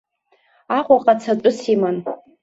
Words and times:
Аҟәаҟа 0.77 1.13
цатәыс 1.21 1.57
иман. 1.73 1.97